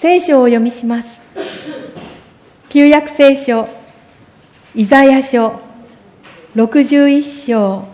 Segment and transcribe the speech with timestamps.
[0.00, 1.20] 聖書をお読みします。
[2.70, 3.68] 旧約聖書、
[4.74, 5.60] イザヤ書、
[6.56, 7.84] 61章、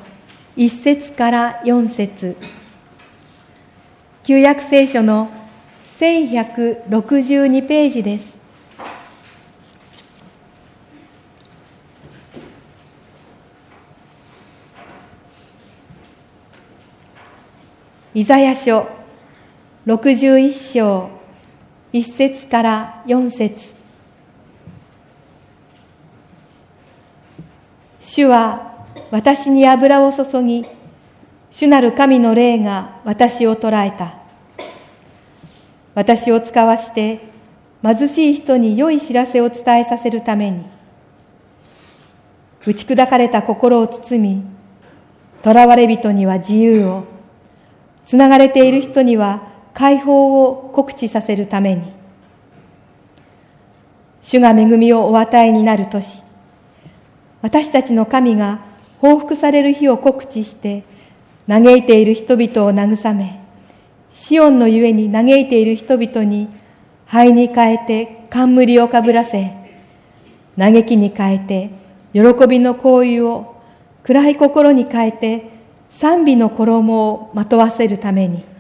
[0.57, 2.37] 1節から4節
[4.23, 5.33] 旧約聖書の
[5.99, 8.39] 1162ページです。
[18.15, 18.89] イザヤ書
[19.87, 21.16] 61章
[21.93, 23.75] 1節から4節。
[28.01, 30.65] 主は私に油を注ぎ、
[31.51, 34.15] 主なる神の霊が私を捉えた。
[35.95, 37.21] 私を使わして
[37.83, 40.65] 貧しい人に良い知らせを伝えさせるために、
[42.67, 44.43] 打ち砕かれた心を包み、
[45.43, 47.05] 囚われ人には自由を、
[48.05, 51.83] つながれている人には解放を告知させるために、
[54.23, 56.23] 主が恵みをお与えになる年、
[57.43, 58.61] 私たちの神が
[59.01, 60.85] 報復される日を告知して、
[61.47, 63.39] 嘆いている人々を慰め、
[64.15, 66.49] シオンのゆえに嘆いている人々に、
[67.05, 69.53] 灰に変えて冠をかぶらせ、
[70.57, 71.71] 嘆きに変えて
[72.15, 73.57] 喜びの香油を、
[74.05, 75.51] 暗い心に変えて
[75.91, 78.56] 賛美の衣をまとわせるために。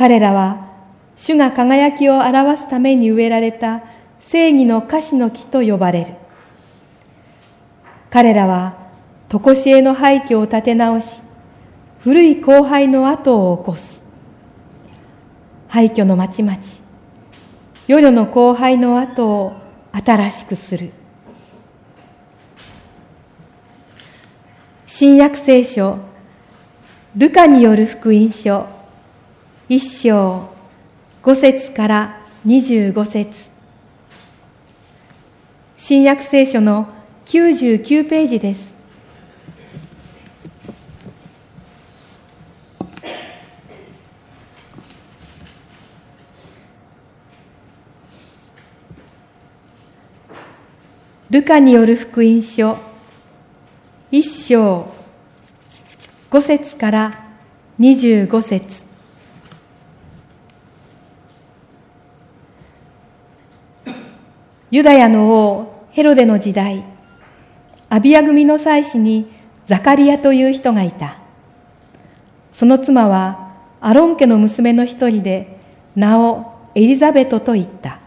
[0.00, 0.66] 彼らは
[1.14, 3.82] 主が輝きを表すために植えられた
[4.22, 6.14] 正義の菓子の木と呼ばれる。
[8.08, 8.78] 彼らは
[9.28, 11.20] 常しえの廃墟を立て直し
[11.98, 14.00] 古い荒廃の跡を起こす。
[15.68, 16.56] 廃墟の町々
[17.86, 19.52] 世々の荒廃の跡を
[19.92, 20.92] 新しくする。
[24.86, 25.98] 新約聖書、
[27.14, 28.79] ルカによる福音書、
[29.72, 30.48] 一章、
[31.22, 33.48] 五節から二十五節。
[35.76, 36.88] 新約聖書の
[37.24, 38.74] 九十九ページです。
[51.30, 52.76] ルカによる福音書。
[54.10, 54.92] 一章
[56.28, 57.24] 五節から
[57.78, 58.89] 二十五節。
[64.70, 66.84] ユダヤの王ヘロデの時代
[67.88, 69.30] アビア組の妻子に
[69.66, 71.18] ザカリアという人がいた
[72.52, 75.58] その妻はアロン家の娘の一人で
[75.96, 78.00] 名をエリザベトと言った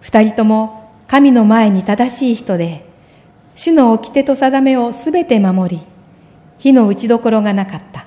[0.00, 2.86] 二人とも神の前に正しい人で
[3.56, 5.82] 主の掟と定めをすべて守り、
[6.58, 8.04] 火の打ちどころがなかった。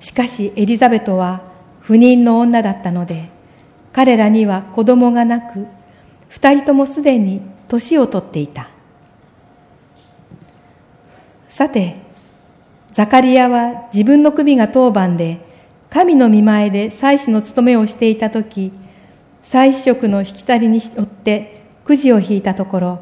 [0.00, 1.42] しかしエリザベトは
[1.80, 3.28] 不妊の女だったので、
[3.92, 5.66] 彼らには子供がなく、
[6.28, 8.68] 二人ともすでに年を取っていた。
[11.48, 11.96] さて、
[12.92, 15.40] ザカリアは自分の首が当番で、
[15.90, 18.72] 神の見前で祭司の務めをしていたとき、
[19.42, 23.00] 祭司職の引き去りによってくじを引いたところ、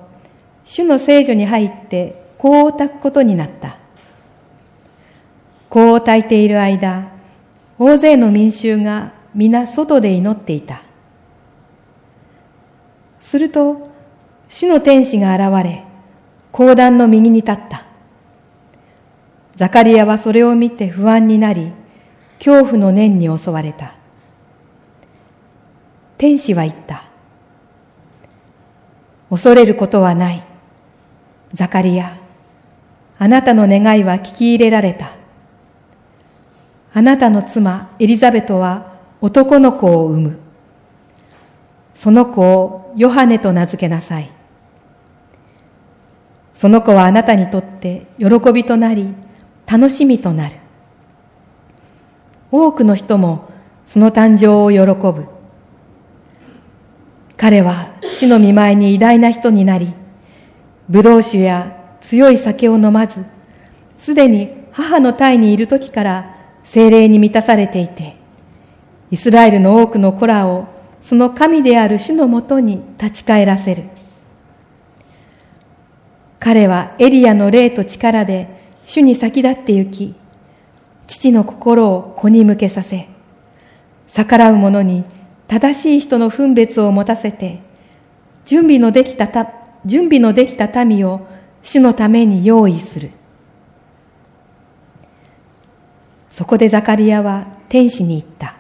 [0.65, 3.77] 主の聖女に入って香を焚くことになった。
[5.71, 7.09] 香を焚いている間、
[7.79, 10.83] 大勢の民衆が皆外で祈っていた。
[13.21, 13.91] すると、
[14.49, 15.85] 主の天使が現れ、
[16.51, 17.85] 講談の右に立った。
[19.55, 21.73] ザカリアはそれを見て不安になり、
[22.39, 23.95] 恐怖の念に襲われた。
[26.19, 27.05] 天使は言った。
[29.29, 30.43] 恐れることはない。
[31.53, 32.17] ザカリア、
[33.19, 35.11] あなたの願いは聞き入れられた。
[36.93, 40.39] あなたの妻エリザベトは男の子を産む。
[41.95, 44.31] その子をヨハネと名付けなさい。
[46.55, 49.15] その子はあなたにとって喜びとなり、
[49.67, 50.57] 楽しみとなる。
[52.51, 53.49] 多くの人も
[53.87, 55.27] その誕生を喜ぶ。
[57.37, 59.93] 彼は主の見舞いに偉大な人になり、
[60.91, 63.25] 葡萄酒や強い酒を飲まず、
[63.99, 66.35] すでに母の胎にいる時から
[66.65, 68.20] 精霊に満たされていて、
[69.11, 70.67] イスラエルの多くの子らを
[71.03, 73.85] その神である主のもとに立ち返らせる。
[76.39, 78.49] 彼はエリアの霊と力で
[78.85, 80.15] 主に先立って行き、
[81.07, 83.09] 父の心を子に向けさせ、
[84.07, 85.05] 逆らう者に
[85.49, 87.61] 正しい人の分別を持たせて、
[88.45, 89.53] 準備のできたた
[89.87, 91.27] 準備のできた民を
[91.63, 93.11] 主のために用意する。
[96.31, 98.60] そこでザカリアは天使に言った。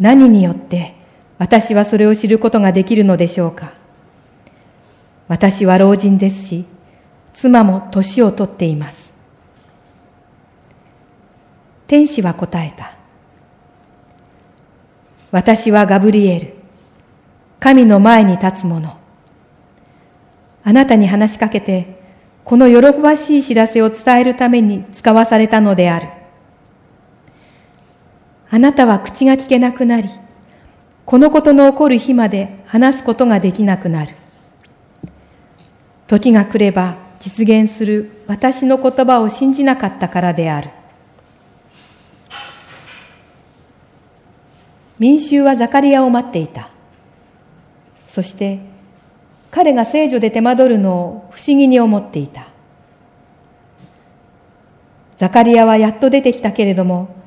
[0.00, 0.94] 何によって
[1.38, 3.72] 私はそれを知ることができるのでしょうか
[5.28, 6.64] 私は老人ですし、
[7.32, 9.14] 妻も年をとっています。
[11.86, 12.92] 天使は答えた。
[15.30, 16.54] 私はガブリエル、
[17.60, 18.98] 神の前に立つ者。
[20.64, 22.02] あなたに話しかけて、
[22.44, 26.08] この喜ばしい知らせを伝えるために使わされたのである。
[28.50, 30.08] あなたは口が聞けなくなり、
[31.06, 34.14] このことの起こる日まで話すことができなくなる。
[36.08, 40.70] 時が来れば実現する私の言葉を信じなかったからである。
[44.98, 46.68] 民衆はザカリアを待っていた。
[48.08, 48.58] そして
[49.52, 52.46] 彼が聖女で手間取るのを不思議に思っていた。
[55.16, 57.19] ザカリアはやっと出てきたけれども、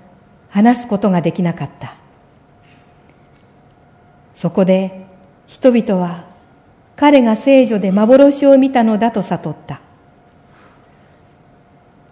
[0.53, 1.95] 話すことができなかった。
[4.35, 5.07] そこで
[5.47, 6.25] 人々は
[6.95, 9.81] 彼が聖女で幻を見たのだと悟った。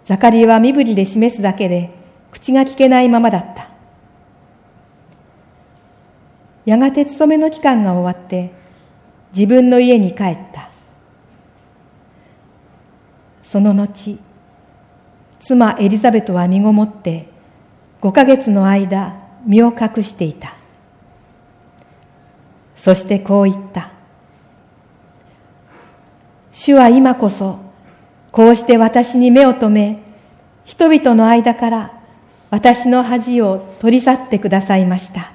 [0.06, 1.90] ザカリは身振りで示すだけで
[2.32, 3.68] 口が聞けないままだった。
[6.64, 8.50] やがて勤めの期間が終わって
[9.32, 10.68] 自分の家に帰った。
[13.44, 14.18] その後、
[15.38, 17.31] 妻エリザベトは身ごもって
[18.02, 19.14] 5ヶ月の間
[19.46, 20.52] 身を隠していた。
[22.76, 23.90] そしてこう言った。
[26.50, 27.58] 主は今こそ
[28.32, 30.02] こうして私に目を留め、
[30.64, 31.92] 人々の間から
[32.50, 35.32] 私の恥を取り去ってくださいました。